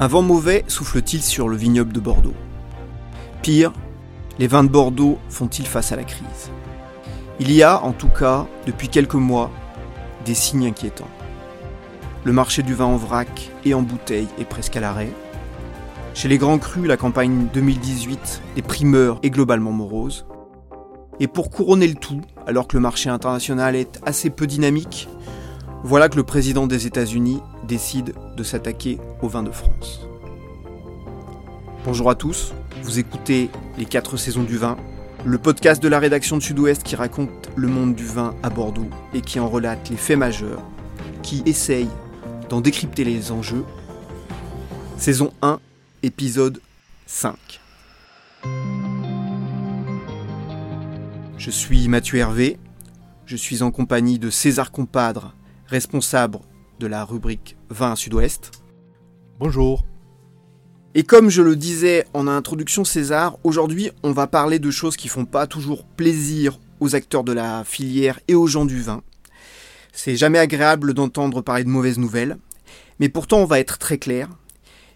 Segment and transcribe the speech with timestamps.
[0.00, 2.34] Un vent mauvais souffle-t-il sur le vignoble de Bordeaux?
[3.42, 3.72] Pire,
[4.40, 6.50] les vins de Bordeaux font-ils face à la crise?
[7.38, 9.52] Il y a, en tout cas, depuis quelques mois,
[10.24, 11.10] des signes inquiétants.
[12.24, 15.12] Le marché du vin en vrac et en bouteille est presque à l'arrêt.
[16.12, 20.26] Chez les grands crus, la campagne 2018 des primeurs est globalement morose.
[21.20, 25.08] Et pour couronner le tout, alors que le marché international est assez peu dynamique,
[25.84, 30.06] voilà que le président des États-Unis décide de s'attaquer au vin de France.
[31.84, 34.76] Bonjour à tous, vous écoutez Les 4 saisons du vin,
[35.24, 38.88] le podcast de la rédaction de Sud-Ouest qui raconte le monde du vin à Bordeaux
[39.12, 40.62] et qui en relate les faits majeurs,
[41.22, 41.88] qui essaye
[42.48, 43.64] d'en décrypter les enjeux.
[44.96, 45.60] Saison 1,
[46.02, 46.60] épisode
[47.06, 47.60] 5.
[51.36, 52.58] Je suis Mathieu Hervé,
[53.26, 55.34] je suis en compagnie de César Compadre,
[55.66, 56.38] responsable
[56.78, 58.50] de la rubrique Vin Sud-Ouest.
[59.38, 59.84] Bonjour.
[60.94, 65.08] Et comme je le disais en introduction César, aujourd'hui on va parler de choses qui
[65.08, 69.02] font pas toujours plaisir aux acteurs de la filière et aux gens du vin.
[69.92, 72.38] C'est jamais agréable d'entendre parler de mauvaises nouvelles,
[73.00, 74.28] mais pourtant on va être très clair.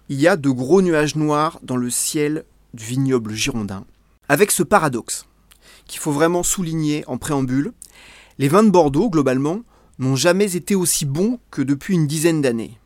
[0.09, 3.85] Il y a de gros nuages noirs dans le ciel du vignoble girondin,
[4.29, 5.27] avec ce paradoxe
[5.87, 7.73] qu'il faut vraiment souligner en préambule.
[8.39, 9.63] Les vins de Bordeaux, globalement,
[9.99, 12.79] n'ont jamais été aussi bons que depuis une dizaine d'années.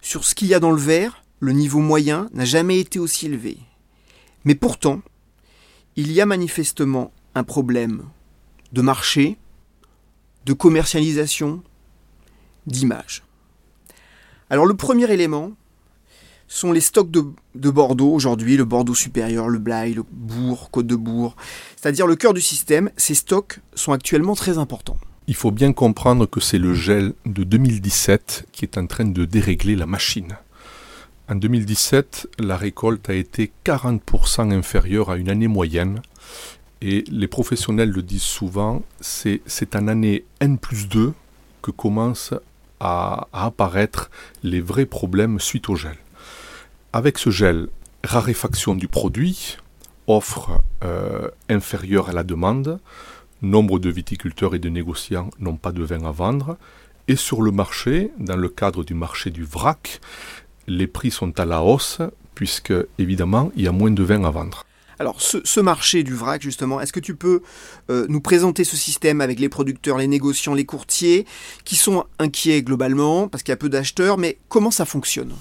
[0.00, 3.26] Sur ce qu'il y a dans le verre, le niveau moyen n'a jamais été aussi
[3.26, 3.58] élevé.
[4.44, 5.02] Mais pourtant,
[5.96, 8.04] il y a manifestement un problème
[8.72, 9.36] de marché,
[10.46, 11.62] de commercialisation,
[12.66, 13.24] d'image.
[14.50, 15.52] Alors le premier élément
[16.46, 20.86] sont les stocks de, de Bordeaux aujourd'hui, le Bordeaux supérieur, le Blaye, le Bourg, Côte
[20.86, 21.36] de Bourg,
[21.76, 22.90] c'est-à-dire le cœur du système.
[22.96, 24.98] Ces stocks sont actuellement très importants.
[25.28, 29.26] Il faut bien comprendre que c'est le gel de 2017 qui est en train de
[29.26, 30.38] dérégler la machine.
[31.28, 36.00] En 2017, la récolte a été 40% inférieure à une année moyenne.
[36.80, 39.42] Et les professionnels le disent souvent, c'est
[39.76, 41.12] en année N plus 2
[41.60, 42.32] que commencent
[42.80, 44.10] à, apparaître
[44.42, 45.98] les vrais problèmes suite au gel.
[46.94, 47.68] Avec ce gel,
[48.02, 49.58] raréfaction du produit,
[50.06, 52.80] offre euh, inférieure à la demande,
[53.42, 56.56] nombre de viticulteurs et de négociants n'ont pas de vin à vendre,
[57.08, 60.00] et sur le marché, dans le cadre du marché du vrac,
[60.66, 62.00] les prix sont à la hausse,
[62.34, 64.64] puisque évidemment, il y a moins de vin à vendre.
[64.98, 67.42] Alors ce, marché du vrac, justement, est-ce que tu peux
[67.88, 71.24] euh, nous présenter ce système avec les producteurs, les négociants, les courtiers,
[71.64, 75.32] qui sont inquiets globalement, parce qu'il y a peu d'acheteurs, mais comment ça fonctionne?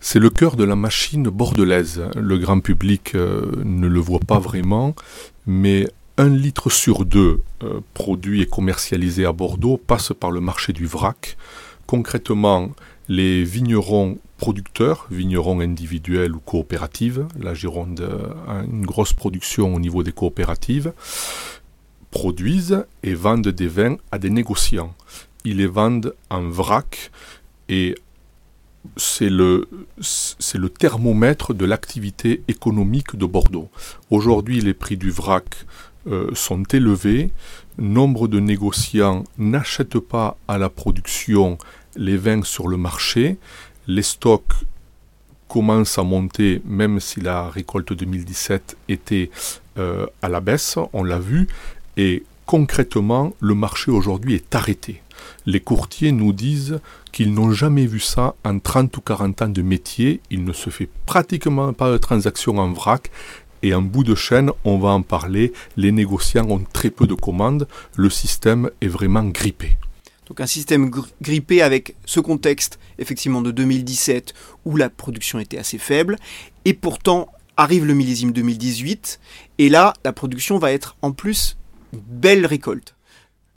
[0.00, 2.02] C'est le cœur de la machine bordelaise.
[2.16, 4.94] Le grand public euh, ne le voit pas vraiment,
[5.46, 5.86] mais
[6.16, 10.86] un litre sur deux euh, produit et commercialisé à Bordeaux passe par le marché du
[10.86, 11.36] vrac.
[11.86, 12.70] Concrètement,
[13.08, 18.08] les vignerons producteurs, vignerons individuels ou coopératives, la Gironde
[18.48, 20.92] a une grosse production au niveau des coopératives,
[22.10, 24.94] produisent et vendent des vins à des négociants.
[25.44, 27.10] Ils les vendent en vrac
[27.68, 27.96] et
[28.96, 29.68] c'est le,
[30.00, 33.68] c'est le thermomètre de l'activité économique de Bordeaux.
[34.10, 35.66] Aujourd'hui, les prix du vrac
[36.06, 37.30] euh, sont élevés.
[37.78, 41.58] Nombre de négociants n'achètent pas à la production
[41.96, 43.36] les vins sur le marché.
[43.86, 44.52] Les stocks
[45.48, 49.30] commencent à monter, même si la récolte 2017 était
[49.78, 51.48] euh, à la baisse, on l'a vu.
[51.96, 55.00] Et concrètement, le marché aujourd'hui est arrêté.
[55.46, 56.80] Les courtiers nous disent
[57.12, 60.20] qu'ils n'ont jamais vu ça en 30 ou 40 ans de métier.
[60.30, 63.10] Il ne se fait pratiquement pas de transactions en vrac.
[63.64, 67.14] Et en bout de chaîne, on va en parler, les négociants ont très peu de
[67.14, 67.66] commandes,
[67.96, 69.78] le système est vraiment grippé.
[70.28, 70.90] Donc un système
[71.22, 74.34] grippé avec ce contexte effectivement de 2017
[74.66, 76.16] où la production était assez faible
[76.66, 79.18] et pourtant arrive le millésime 2018
[79.56, 81.56] et là la production va être en plus
[81.94, 82.94] belle récolte.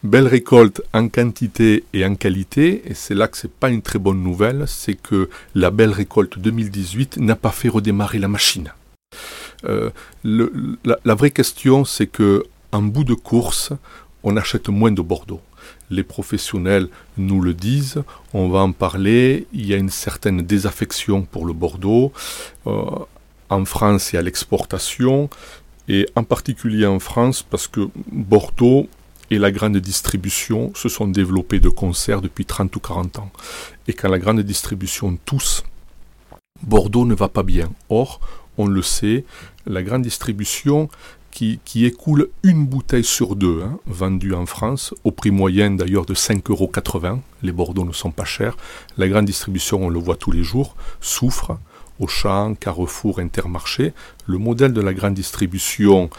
[0.04, 4.00] Belle récolte en quantité et en qualité, et c'est là que c'est pas une très
[4.00, 8.72] bonne nouvelle, c'est que la belle récolte 2018 n'a pas fait redémarrer la machine.
[9.66, 9.90] Euh,
[10.24, 13.74] la, vraie question, c'est que en bout de course,
[14.24, 15.42] on achète moins de Bordeaux.
[15.90, 21.24] Les professionnels nous le disent, on va en parler, il y a une certaine désaffection
[21.24, 22.12] pour le Bordeaux.
[22.68, 22.84] Euh,
[23.50, 25.30] en France et à l'exportation,
[25.88, 28.90] et en particulier en France parce que Bordeaux
[29.30, 33.32] et la grande distribution se sont développés de concert depuis 30 ou 40 ans.
[33.88, 35.64] Et quand la grande distribution tousse,
[36.62, 37.70] Bordeaux ne va pas bien.
[37.90, 38.20] Or,
[38.58, 39.26] on le sait,
[39.66, 40.90] la grande distribution
[41.64, 46.16] qui, écoule une bouteille sur deux, hein, vendue en France, au prix moyen d'ailleurs de
[46.16, 47.22] 5,80 euros.
[47.44, 48.58] Les Bordeaux ne sont pas chers.
[48.98, 51.60] La grande distribution, on le voit tous les jours, souffre.
[52.00, 53.94] Auchan, Carrefour, Intermarché.
[54.26, 56.10] Le modèle de la grande distribution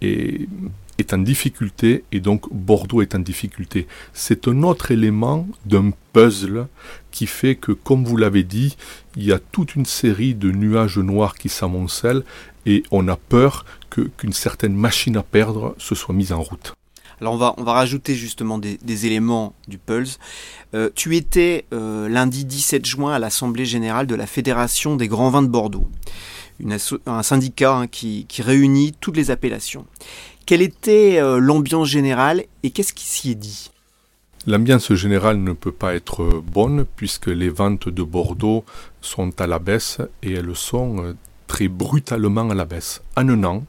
[0.00, 3.86] est en difficulté et donc Bordeaux est en difficulté.
[4.12, 6.66] C'est un autre élément d'un puzzle
[7.14, 8.76] qui fait que, comme vous l'avez dit,
[9.16, 12.24] il y a toute une série de nuages noirs qui s'amoncellent
[12.66, 16.74] et on a peur qu'une certaine machine à perdre se soit mise en route.
[17.20, 20.18] Alors on va, on rajouter justement des, éléments du Pulse.
[20.74, 25.30] Euh, tu étais euh, lundi 17 juin à l'Assemblée générale de la Fédération des grands
[25.30, 25.88] vins de Bordeaux,
[27.06, 29.86] un syndicat hein, qui, réunit toutes les appellations.
[30.46, 33.70] Quelle était euh, l'ambiance générale et qu'est-ce qui s'y est dit?
[34.46, 38.64] L'ambiance générale ne peut pas être bonne puisque les ventes de Bordeaux
[39.00, 41.14] sont à la baisse et elles sont
[41.46, 43.02] très brutalement à la baisse.
[43.16, 43.64] En un an,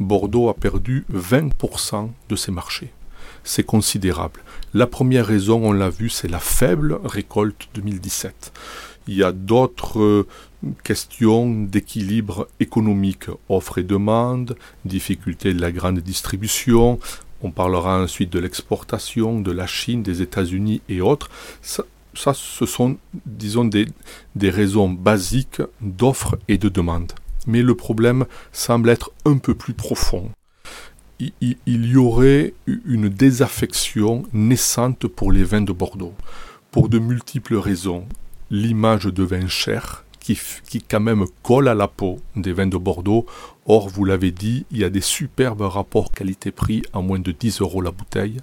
[0.00, 2.92] Bordeaux a perdu 20% de ses marchés.
[3.44, 4.40] C'est considérable.
[4.72, 8.52] La première raison, on l'a vu, c'est la faible récolte 2017.
[9.06, 10.26] Il y a d'autres euh,
[10.82, 16.98] questions d'équilibre économique, offre et demande, difficulté de la grande distribution.
[17.42, 21.28] On parlera ensuite de l'exportation, de la Chine, des États-Unis et autres.
[21.62, 21.84] Ça,
[22.32, 22.96] ce sont,
[23.26, 23.86] disons, des,
[24.50, 27.12] raisons basiques d'offre et de demande
[27.46, 30.30] mais le problème semble être un peu plus profond.
[31.20, 36.14] Il, y aurait une désaffection naissante pour les vins de Bordeaux,
[36.70, 38.06] pour de multiples raisons.
[38.50, 43.26] L'image de vin cher, qui, quand même colle à la peau des vins de Bordeaux.
[43.66, 47.60] Or, vous l'avez dit, il y a des superbes rapports qualité-prix à moins de 10
[47.60, 48.38] euros la bouteille.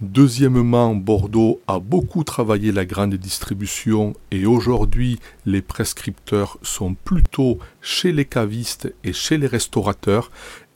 [0.00, 8.12] Deuxièmement, Bordeaux a beaucoup travaillé la grande distribution et aujourd'hui les prescripteurs sont plutôt chez
[8.12, 10.30] les cavistes et chez les restaurateurs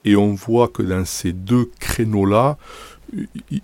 [0.05, 2.57] et on voit que dans ces deux créneaux-là,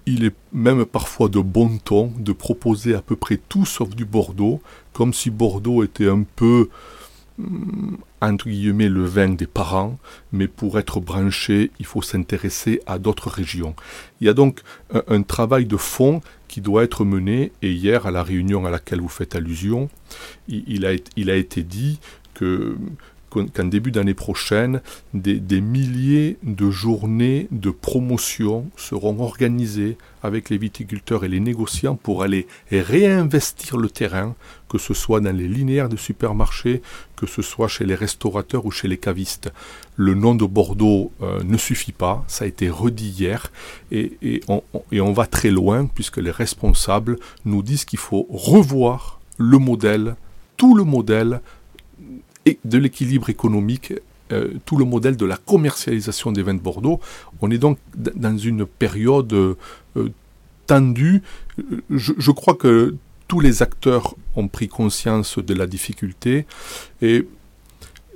[0.07, 4.05] il est même parfois de bon ton de proposer à peu près tout sauf du
[4.05, 4.61] Bordeaux,
[4.93, 6.69] comme si Bordeaux était un peu
[7.39, 9.99] Mm, entre guillemets le vin des parents,
[10.33, 13.75] mais pour être branché, il faut s'intéresser à d'autres régions.
[14.21, 14.61] Il y a donc
[15.09, 19.01] un, travail de fond qui doit être mené, et hier, à la réunion à laquelle
[19.01, 19.91] vous faites allusion,
[20.49, 21.99] il a été dit
[22.35, 22.77] que
[23.35, 24.81] qu'en début d'année prochaine,
[25.13, 32.23] des, milliers de journées de promotion seront organisées avec les viticulteurs et les négociants pour
[32.23, 34.35] aller réinvestir le terrain,
[34.69, 36.83] que ce soit dans les linéaires de supermarchés,
[37.17, 39.53] que ce soit chez les restaurateurs ou chez les cavistes.
[39.97, 43.51] Le nom de Bordeaux euh, ne suffit pas, ça a été redit hier,
[43.93, 50.17] et, on, va très loin puisque les responsables nous disent qu'il faut revoir le modèle,
[50.57, 51.41] tout le modèle
[52.65, 53.93] de l'équilibre économique,
[54.33, 57.01] euh, tout le modèle de la commercialisation des vins de Bordeaux.
[57.43, 59.57] On est donc dans une période euh,
[60.67, 61.23] tendue.
[61.91, 62.97] Je, crois que
[63.29, 66.47] tous les acteurs ont pris conscience de la difficulté
[67.03, 67.27] et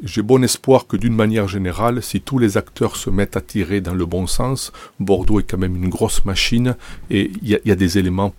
[0.02, 3.80] j'ai bon espoir que d'une manière générale, si tous les acteurs se mettent à tirer
[3.80, 6.76] dans le bon sens, Bordeaux est quand même une grosse machine
[7.10, 8.32] et il y, a des éléments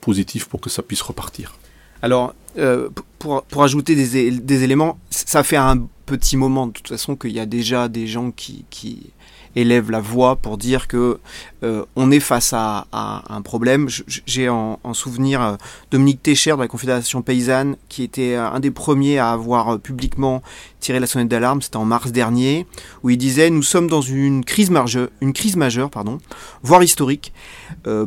[0.00, 1.59] positifs pour que ça puisse repartir.
[2.02, 2.88] Alors, euh,
[3.18, 7.32] pour, pour, ajouter des, des, éléments, ça fait un petit moment de toute façon qu'il
[7.32, 9.10] y a déjà des gens qui, qui
[9.56, 11.18] élèvent la voix pour dire que
[11.62, 13.88] euh, on est face à, un problème.
[14.26, 15.56] J'ai en, en, souvenir euh,
[15.90, 20.42] Dominique Técher de la Confédération paysanne qui était un des premiers à avoir publiquement
[20.80, 21.62] tiré la sonnette d'alarme.
[21.62, 22.66] C'était en mars dernier
[23.02, 26.18] où il disait nous sommes dans une crise majeure, une crise majeure, pardon,
[26.62, 27.32] voire historique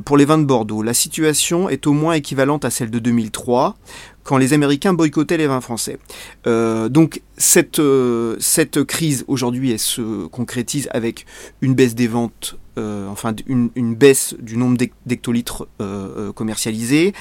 [0.06, 0.82] pour les vins de Bordeaux.
[0.82, 3.76] La situation est au moins équivalente à celle de 2003
[4.24, 6.00] quand les Américains boycottaient les vins français.
[6.48, 11.26] Euh, donc cette, euh, cette crise aujourd'hui, elle se concrétise avec
[11.62, 15.68] une baisse des ventes, euh, enfin une, baisse du nombre d'hectolitres
[16.36, 17.14] commercialisés.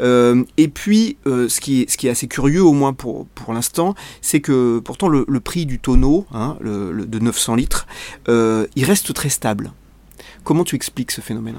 [0.00, 5.08] et puis, ce, qui est, assez curieux, au moins pour, pour l'instant, c'est que pourtant
[5.08, 7.86] le, prix du tonneau hein, de 900 litres,
[8.28, 9.72] il reste très stable.
[10.44, 11.56] Comment tu expliques ce phénomène?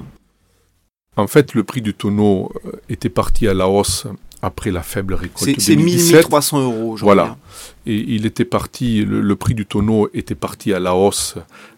[1.17, 2.51] En fait, le prix du tonneau
[2.87, 4.07] était parti à la hausse
[4.41, 5.59] après la faible récolte.
[5.59, 6.97] C'est 1300 euros.
[6.97, 7.37] Voilà.
[7.85, 11.35] Et il était parti, le, prix du tonneau était parti à la hausse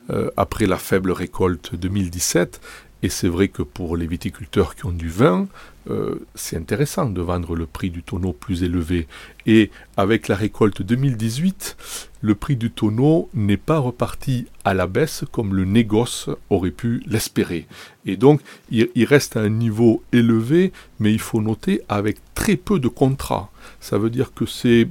[0.09, 2.61] euh, après la faible récolte 2017.
[3.03, 5.47] Et c'est vrai que pour les viticulteurs qui ont du vin,
[5.89, 9.07] euh, c'est intéressant de vendre le prix du tonneau plus élevé.
[9.45, 11.75] Et avec la récolte 2018,
[12.23, 17.03] le prix du tonneau n'est pas reparti à la baisse comme le négoce aurait pu
[17.05, 17.67] l'espérer.
[18.05, 18.39] Et donc,
[18.71, 23.51] il, reste à un niveau élevé, mais il faut noter avec très peu de contrats.
[23.81, 24.87] Ça veut dire que c'est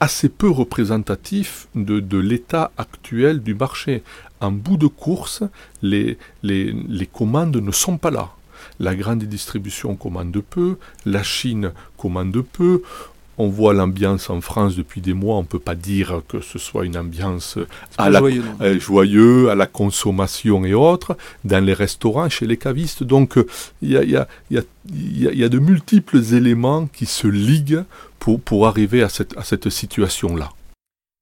[0.00, 4.02] assez peu représentatif de, l'état actuel du marché.
[4.40, 5.42] En bout de course,
[5.82, 6.16] les
[7.12, 8.30] commandes ne sont pas là.
[8.78, 12.82] La grande distribution commande peu, la Chine commande peu,
[13.40, 16.58] on voit l'ambiance en France depuis des mois, on ne peut pas dire que ce
[16.58, 17.58] soit une ambiance
[17.98, 22.56] à la, joyeux, euh, joyeux, à la consommation et autres, dans les restaurants, chez les
[22.56, 23.02] cavistes.
[23.02, 23.38] Donc
[23.82, 27.84] il y a, y, a, y a, de multiples éléments qui se liguent
[28.18, 30.50] pour, pour arriver à cette, à cette situation-là.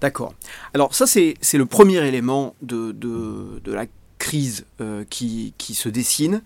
[0.01, 0.35] D'accord.
[0.75, 3.87] Alors ça, c'est le premier élément de, de, de la
[4.19, 6.43] crise euh, qui, qui, se dessine.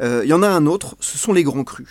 [0.00, 1.88] Euh, il y en a un autre, ce sont les grands crus.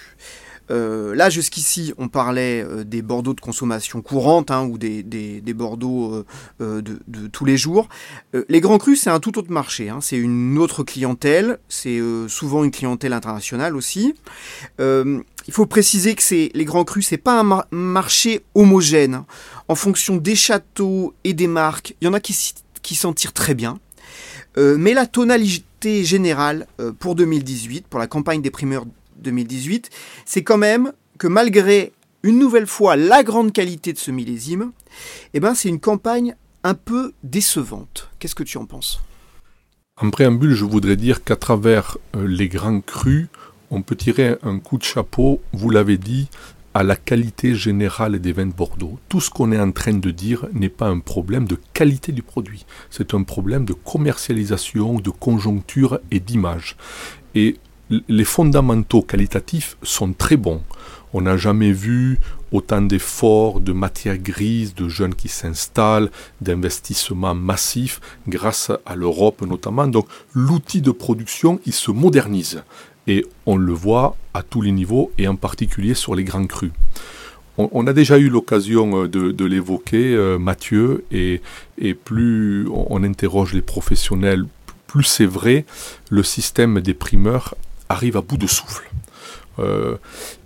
[0.71, 5.53] Euh, là, jusqu'ici, on parlait euh, des Bordeaux de consommation courante hein, ou des, des,
[5.53, 6.25] Bordeaux
[6.61, 7.87] euh, de, tous les jours.
[8.49, 9.89] les grands crus, c'est un tout autre marché.
[9.89, 9.99] Hein.
[10.01, 11.59] C'est une autre clientèle.
[11.69, 14.15] C'est souvent une clientèle internationale aussi.
[14.79, 19.23] il faut préciser que les grands crus, c'est pas un marché homogène.
[19.67, 23.33] En fonction des châteaux et des marques, il y en a qui, qui s'en tirent
[23.33, 23.79] très bien.
[24.57, 26.67] mais la tonalité générale
[26.99, 28.85] pour 2018, pour la campagne des primeurs
[29.17, 29.89] 2018,
[30.25, 31.93] c'est quand même que malgré
[32.23, 34.71] une nouvelle fois la grande qualité de ce millésime,
[35.33, 38.09] eh ben c'est une campagne un peu décevante.
[38.19, 38.99] Qu'est-ce que tu en penses?
[40.01, 43.27] En préambule, je voudrais dire qu'à travers euh, les grands crus,
[43.71, 46.27] on peut tirer un coup de chapeau, vous l'avez dit,
[46.73, 48.99] à la qualité générale des vins de Bordeaux.
[49.07, 52.21] Tout ce qu'on est en train de dire n'est pas un problème de qualité du
[52.21, 56.75] produit, c'est un problème de commercialisation, de conjoncture et d'image.
[57.33, 57.57] Et
[57.89, 60.61] les fondamentaux qualitatifs sont très bons.
[61.13, 62.19] On n'a jamais vu
[62.51, 66.09] autant d'efforts, de matières grises, de jeunes qui s'installent,
[66.41, 69.87] d'investissements massifs grâce à l'Europe notamment.
[69.87, 72.63] Donc l'outil de production, il se modernise.
[73.07, 76.71] Et on le voit à tous les niveaux et en particulier sur les grands crus.
[77.57, 81.41] On, a déjà eu l'occasion euh, de, l'évoquer, euh, Mathieu, et,
[81.77, 84.45] et plus on interroge les professionnels,
[84.87, 85.65] plus c'est vrai,
[86.09, 87.55] le système des primeurs
[87.89, 88.89] arrive à bout de souffle.
[89.59, 89.97] Euh,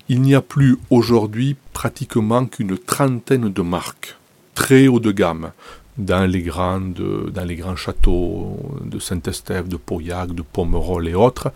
[0.08, 4.16] il n'y a plus aujourd'hui pratiquement qu'une trentaine de marques
[4.56, 5.52] très haut de gamme
[5.98, 11.52] dans les, grandes, dans les grands châteaux de Saint-Estèphe, de Pauillac, de Pomerol et autres,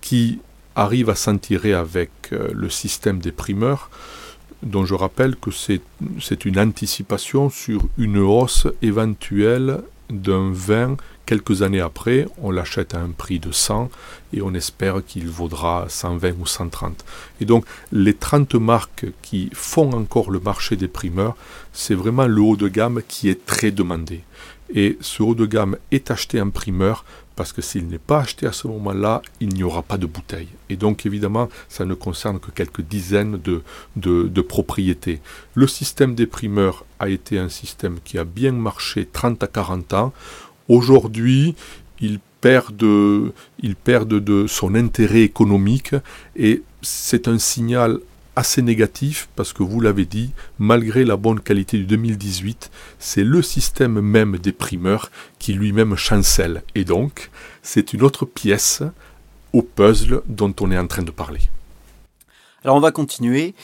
[0.00, 0.38] qui
[0.74, 3.90] arrivent à s'en tirer avec euh, le système des primeurs,
[4.62, 11.80] dont je rappelle que c'est une anticipation sur une hausse éventuelle d'un vin Quelques années
[11.80, 13.90] après, on l'achète à un prix de 100
[14.32, 17.04] et on espère qu'il vaudra 120 ou 130.
[17.40, 21.36] Et donc, les 30 marques qui font encore le marché des primeurs,
[21.72, 24.22] c'est vraiment le haut de gamme qui est très demandé.
[24.72, 27.04] Et ce haut de gamme est acheté en primeur
[27.36, 30.48] parce que s'il n'est pas acheté à ce moment-là, il n'y aura pas de bouteille.
[30.70, 33.62] Et donc évidemment, ça ne concerne que quelques dizaines de,
[33.94, 35.20] de, de, propriétés.
[35.54, 39.92] Le système des primeurs a été un système qui a bien marché 30 à 40
[39.92, 40.12] ans.
[40.68, 41.54] Aujourd'hui,
[42.00, 45.94] il perd, de, son intérêt économique
[46.36, 47.98] et c'est un signal
[48.36, 53.42] assez négatif parce que vous l'avez dit, malgré la bonne qualité du 2018, c'est le
[53.42, 56.62] système même des primeurs qui lui-même chancelle.
[56.74, 57.30] Et donc,
[57.62, 58.82] c'est une autre pièce
[59.52, 61.40] au puzzle dont on est en train de parler.
[62.62, 63.54] Alors on va continuer,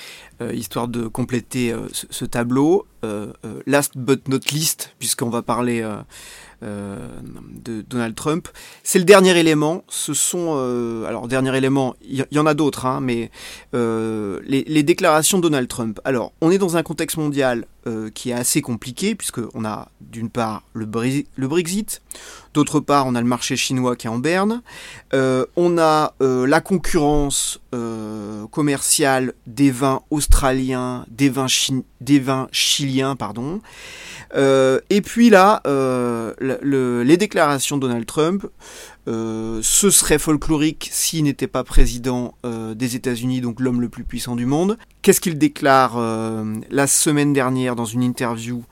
[0.40, 2.86] euh, histoire de compléter euh, ce, tableau.
[3.04, 3.32] Euh,
[3.66, 5.84] last but not least, puisqu'on va parler
[6.62, 8.48] de Donald Trump.
[8.82, 9.84] C'est le dernier élément.
[9.88, 13.30] Ce sont, euh, alors dernier élément, il y, en a d'autres, hein, mais
[13.74, 16.00] euh, les, déclarations de Donald Trump.
[16.04, 17.66] Alors, on est dans un contexte mondial
[18.14, 20.86] qui est assez compliqué puisque on a d'une part le,
[21.36, 22.00] le Brexit,
[22.54, 24.62] d'autre part on a le marché chinois qui est en berne,
[25.12, 27.60] on a la concurrence
[28.50, 31.46] commerciale des vins australiens, des vins,
[32.00, 33.60] des vins chiliens, pardon.
[34.34, 38.46] Euh, et puis là, euh, les déclarations de Donald Trump,
[39.08, 44.36] euh, ce serait folklorique s'il n'était pas président des États-Unis, donc l'homme le plus puissant
[44.36, 44.78] du monde.
[45.02, 45.98] Qu'est-ce qu'il déclare
[46.70, 48.64] la semaine dernière dans une interview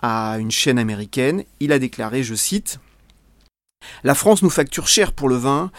[0.00, 1.44] à une chaîne américaine?
[1.60, 2.80] Il a déclaré, je cite,
[4.04, 5.70] La France nous facture cher pour le vin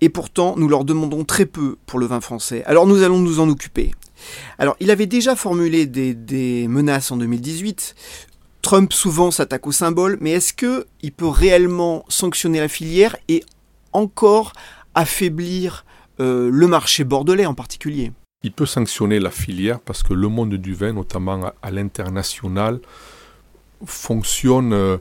[0.00, 2.62] et pourtant nous leur demandons très peu pour le vin français.
[2.64, 3.92] Alors nous allons nous en occuper.
[4.58, 7.94] Alors, il avait déjà formulé des, menaces en 2018
[8.62, 13.42] Trump souvent s'attaque au symbole, mais est-ce qu'il peut réellement sanctionner la filière et
[13.92, 14.52] encore
[14.94, 15.84] affaiblir
[16.18, 18.12] le marché bordelais en particulier?
[18.42, 22.80] Il peut sanctionner la filière parce que le monde du vin, notamment à, l'international,
[23.84, 24.96] fonctionne euh,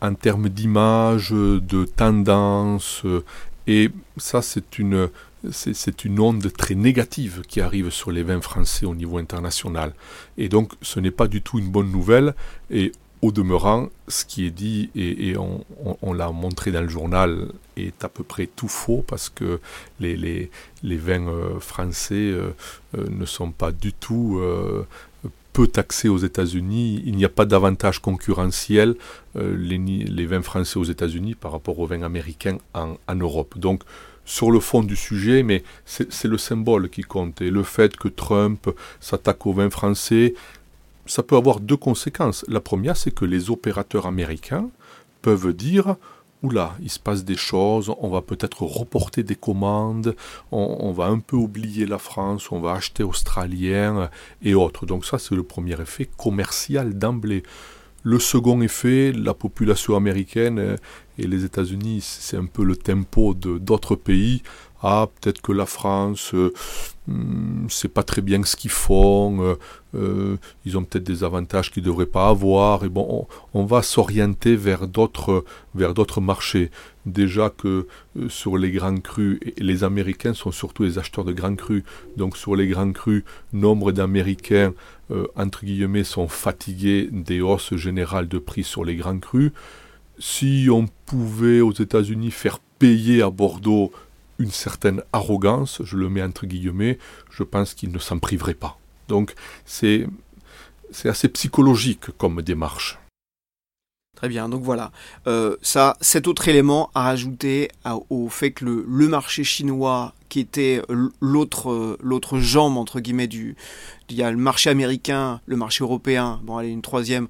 [0.00, 3.24] en termes d'image, de tendance, euh,
[3.68, 5.08] et ça c'est une,
[5.52, 9.94] c'est une onde très négative qui arrive sur les vins français au niveau international.
[10.38, 12.34] Et donc ce n'est pas du tout une bonne nouvelle,
[12.70, 12.92] et
[13.24, 18.10] au demeurant, ce qui est dit, et, on, l'a montré dans le journal, est à
[18.10, 19.60] peu près tout faux parce que
[19.98, 20.50] les,
[20.82, 22.50] vins euh, français euh,
[22.98, 24.42] euh, ne sont pas du tout
[25.54, 27.02] peu taxés aux États-Unis.
[27.06, 28.94] Il n'y a pas d'avantage concurrentiel
[29.36, 33.56] les, les, vins français aux États-Unis par rapport aux vins américains en, en Europe.
[33.56, 33.84] Donc,
[34.24, 37.40] sur le fond du sujet, mais c'est le symbole qui compte.
[37.42, 40.34] Et le fait que Trump s'attaque aux vins français,
[41.06, 42.44] ça peut avoir deux conséquences.
[42.48, 44.68] La première, c'est que les opérateurs américains
[45.22, 45.96] peuvent dire
[46.42, 50.14] Oula, il se passe des choses, on va peut-être reporter des commandes,
[50.52, 54.10] on, va un peu oublier la France, on va acheter australien
[54.42, 54.84] et autres.
[54.84, 57.44] Donc ça, c'est le premier effet commercial d'emblée.
[58.06, 60.76] Le second effet, la population américaine
[61.18, 64.42] et les États-Unis, c'est un peu le tempo d'autres pays
[64.86, 66.52] ah peut-être que la France euh,
[67.08, 69.54] hmm, c'est pas très bien ce qu'ils font, euh,
[69.94, 70.36] euh,
[70.66, 74.56] ils ont peut-être des avantages qu'ils ne devraient pas avoir, et bon on, va s'orienter
[74.56, 76.70] vers d'autres vers d'autres marchés.
[77.06, 77.86] Déjà que
[78.28, 81.82] sur les grands crus, les Américains sont surtout les acheteurs de grands crus,
[82.18, 83.24] donc sur les grands crus,
[83.54, 84.74] nombre d'Américains
[85.36, 89.52] entre guillemets sont fatigués des hausses générales de prix sur les grands crus.
[90.18, 93.92] Si on pouvait aux États-Unis faire payer à Bordeaux
[94.38, 96.98] une certaine arrogance, je le mets entre guillemets,
[97.30, 98.78] je pense qu'il ne s'en priverait pas.
[99.08, 100.06] Donc c'est
[101.04, 102.98] assez psychologique comme démarche.
[104.14, 104.92] Très bien, donc voilà.
[105.26, 107.70] Euh, ça, cet autre élément à rajouter
[108.10, 110.80] au fait que le, marché chinois, qui était
[111.20, 113.56] l'autre l'autre jambe entre guillemets du,
[114.08, 117.26] il y a le marché américain, le marché européen, bon allez une troisième,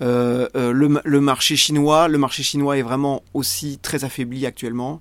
[0.00, 5.00] euh, euh, le, marché chinois, le marché chinois est vraiment aussi très affaibli actuellement,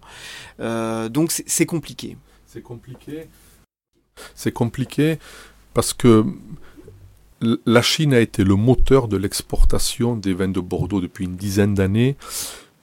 [0.59, 2.17] donc c'est compliqué.
[2.47, 3.27] C'est compliqué.
[4.33, 5.19] C'est compliqué
[5.75, 6.25] parce que
[7.41, 11.73] la Chine a été le moteur de l'exportation des vins de Bordeaux depuis une dizaine
[11.73, 12.15] d'années.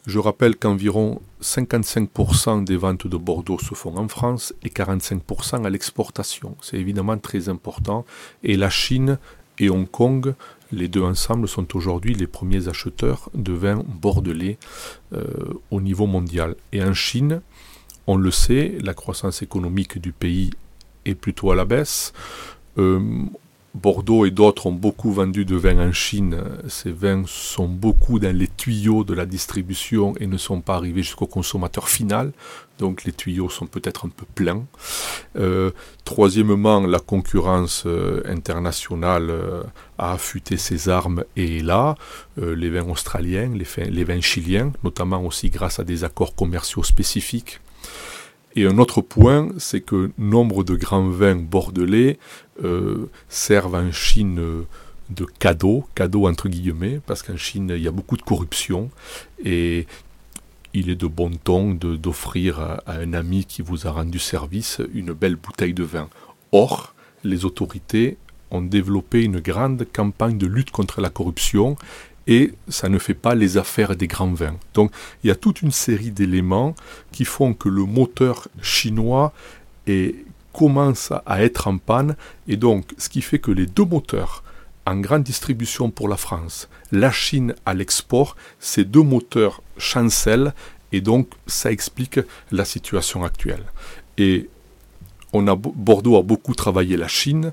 [0.07, 5.71] Je rappelle qu'environ 55% des ventes de Bordeaux se font en France et 45% à
[5.71, 6.57] l'exportation.
[6.61, 8.05] C'est évidemment très important.
[8.43, 9.19] Et la Chine
[9.59, 10.35] et Hong Kong,
[10.73, 14.59] les deux ensemble, sont aujourd'hui les premiers acheteurs de vins bordelais
[15.15, 15.25] euh,
[15.71, 16.55] au niveau mondial.
[16.73, 17.41] Et en Chine,
[18.07, 20.51] on le sait, la croissance économique du pays
[21.07, 22.13] est plutôt à la baisse.
[22.77, 23.01] Euh,
[23.75, 26.41] Bordeaux et d'autres ont beaucoup vendu de vins en Chine.
[26.69, 31.03] Ces vins sont beaucoup dans les tuyaux de la distribution et ne sont pas arrivés
[31.03, 32.33] jusqu'au consommateur final.
[32.79, 34.65] Donc les tuyaux sont peut-être un peu pleins.
[35.37, 35.73] Euh,
[36.05, 39.63] troisièmement, la concurrence euh, internationale euh,
[39.99, 41.97] a affûté ses armes et est là.
[42.37, 47.61] les vins australiens, les vins chiliens, notamment aussi grâce à des accords commerciaux spécifiques
[48.57, 52.19] et un autre point, c'est que nombre de grands vins bordelais
[52.63, 54.67] euh, servent en Chine euh,
[55.11, 58.91] de cadeaux, cadeaux entre guillemets, parce qu'en Chine, il y a beaucoup de corruption
[59.45, 59.87] et
[60.73, 65.13] il est de bon ton d'offrir à, un ami qui vous a rendu service une
[65.13, 66.09] belle bouteille de vin.
[66.53, 68.19] Or, les autorités
[68.51, 71.77] ont développé une grande campagne de lutte contre la corruption
[72.27, 74.57] et ça ne fait pas les affaires des grands vins.
[74.73, 76.75] Donc il y a toute une série d'éléments
[77.13, 79.33] qui font que le moteur chinois
[80.53, 82.17] commence à être en panne
[82.49, 84.43] et donc ce qui fait que les deux moteurs
[84.87, 90.55] en grande distribution pour la France, la Chine à l'export, ces deux moteurs chancellent
[90.93, 92.21] et donc ça explique
[92.53, 93.65] la situation actuelle.
[94.19, 94.49] Et
[95.33, 97.53] on a, Bordeaux a beaucoup travaillé la Chine,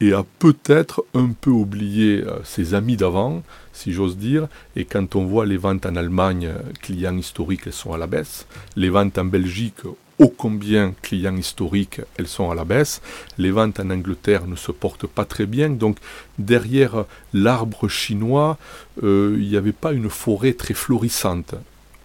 [0.00, 4.48] et a peut-être un peu oublié euh, ses amis d'avant, si j'ose dire.
[4.74, 8.06] Et quand on voit les ventes en Allemagne, euh, clients historiques, elles sont à la
[8.06, 8.46] baisse.
[8.76, 9.84] Les ventes en Belgique,
[10.18, 13.02] ô combien clients historiques, elles sont à la baisse.
[13.36, 15.68] Les ventes en Angleterre ne se portent pas très bien.
[15.68, 15.98] Donc
[16.38, 18.56] derrière l'arbre chinois,
[19.02, 21.54] euh, il n'y avait pas une forêt très florissante.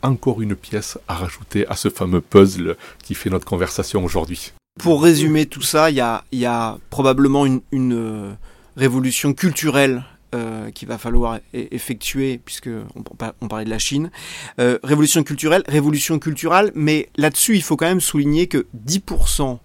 [0.02, 4.54] Encore une pièce à rajouter à ce fameux puzzle qui fait notre conversation aujourd'hui.
[4.80, 7.62] Pour résumer tout ça, il y a, probablement une,
[7.94, 8.34] euh,
[8.76, 14.12] révolution culturelle euh, qu'il va falloir effectuer, puisque on, parlait de la Chine.
[14.60, 19.60] Euh, révolution culturelle, révolution culturelle, mais là-dessus, il faut quand même souligner que 10%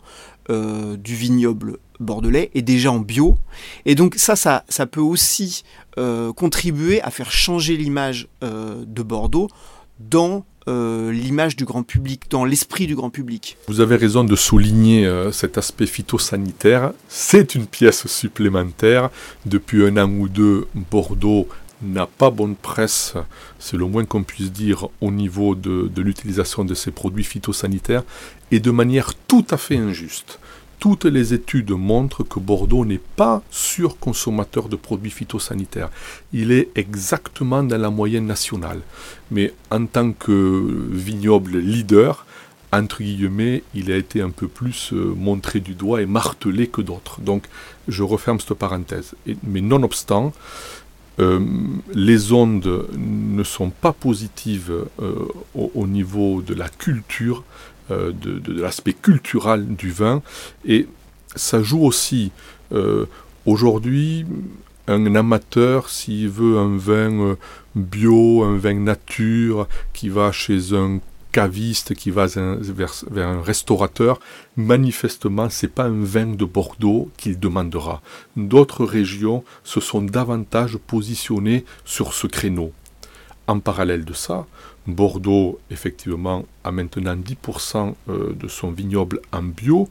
[0.98, 3.36] du vignoble bordelais est déjà en bio.
[3.86, 5.62] Et donc ça, ça peut aussi
[6.34, 9.46] contribuer à faire changer l'image de Bordeaux
[10.00, 13.56] dans euh, l'image du grand public, dans l'esprit du grand public.
[13.68, 16.92] Vous avez raison de souligner euh, cet aspect phytosanitaire.
[17.08, 19.10] C'est une pièce supplémentaire.
[19.46, 21.48] Depuis un an ou deux, Bordeaux
[21.82, 23.14] n'a pas bonne presse,
[23.58, 28.02] c'est le moins qu'on puisse dire, au niveau de, l'utilisation de ces produits phytosanitaires,
[28.50, 30.38] et de manière tout à fait injuste.
[30.80, 35.90] Toutes les études montrent que Bordeaux n'est pas surconsommateur de produits phytosanitaires.
[36.32, 38.80] Il est exactement dans la moyenne nationale.
[39.30, 42.24] Mais en tant que vignoble leader,
[42.72, 46.80] entre guillemets, il a été un peu plus euh, montré du doigt et martelé que
[46.80, 47.20] d'autres.
[47.20, 47.44] Donc,
[47.86, 49.14] je referme cette parenthèse.
[49.42, 50.32] mais nonobstant,
[51.18, 51.40] euh,
[51.92, 55.14] les ondes ne sont pas positives euh,
[55.54, 57.44] au, niveau de la culture,
[57.90, 60.22] euh, de, l'aspect culturel du vin,
[60.66, 60.86] et
[61.36, 62.32] ça joue aussi
[63.46, 64.26] aujourd'hui
[64.86, 67.36] un amateur, s'il veut un vin
[67.74, 71.00] bio, un vin nature, qui va chez un
[71.32, 74.20] caviste qui va vers, un restaurateur,
[74.56, 78.02] manifestement, c'est pas un vin de Bordeaux qu'il demandera.
[78.36, 82.72] D'autres régions se sont davantage positionnées sur ce créneau.
[83.46, 84.46] En parallèle de ça,
[84.90, 89.88] Bordeaux, effectivement, a maintenant 10% euh, de son vignoble en bio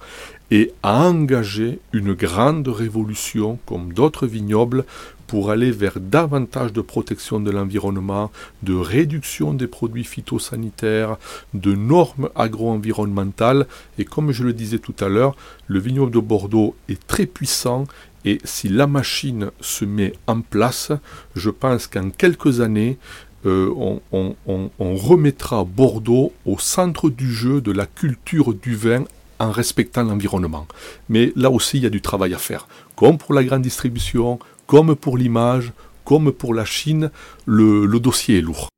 [0.51, 4.85] et a engagé une grande révolution, comme d'autres vignobles,
[5.27, 8.31] pour aller vers davantage de protection de l'environnement,
[8.63, 11.17] de réduction des produits phytosanitaires,
[11.53, 13.67] de normes agro-environnementales.
[13.99, 15.35] Et comme je le disais tout à l'heure,
[15.67, 17.85] le vignoble de Bordeaux est très puissant
[18.25, 20.91] et si la machine se met en place,
[21.35, 22.97] je pense qu'en quelques années,
[23.45, 23.73] euh,
[24.11, 29.05] on, on, remettra Bordeaux au centre du jeu de la culture du vin
[29.39, 30.67] en respectant l'environnement.
[31.07, 32.67] Mais là aussi, il y a du travail à faire.
[32.95, 35.71] Comme pour la grande distribution, comme pour l'image,
[36.03, 37.11] comme pour la Chine,
[37.45, 38.69] le, dossier est lourd.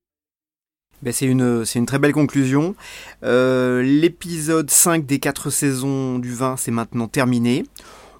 [1.01, 2.75] Ben c'est une, une, très belle conclusion.
[3.23, 7.65] Euh, l'épisode 5 des 4 saisons du vin, c'est maintenant terminé.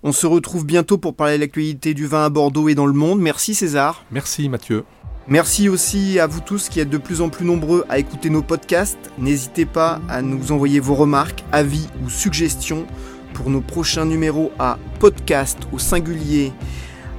[0.02, 2.94] On se retrouve bientôt pour parler de l'actualité du vin à Bordeaux et dans le
[2.94, 3.20] monde.
[3.20, 4.04] Merci César.
[4.12, 4.84] Merci Mathieu.
[5.28, 8.42] Merci aussi à vous tous qui êtes de plus en plus nombreux à écouter nos
[8.42, 9.12] podcasts.
[9.18, 12.86] N'hésitez pas à nous envoyer vos remarques, avis ou suggestions
[13.34, 16.52] pour nos prochains numéros à podcast au singulier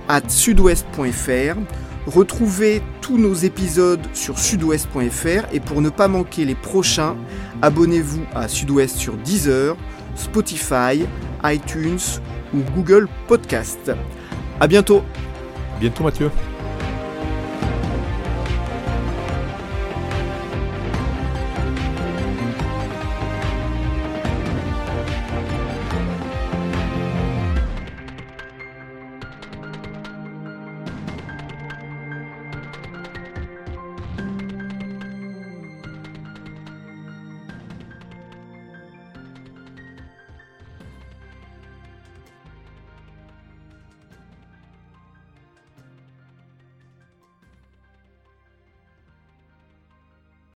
[0.08, 1.58] at sudouest.fr.
[2.06, 7.16] Retrouvez tous nos épisodes sur sudouest.fr et pour ne pas manquer les prochains,
[7.62, 9.76] abonnez-vous à Sudouest sur Deezer,
[10.16, 11.04] Spotify,
[11.44, 12.00] iTunes
[12.52, 13.92] ou Google Podcast.
[14.58, 15.02] À bientôt.
[15.80, 16.30] Bientôt Mathieu.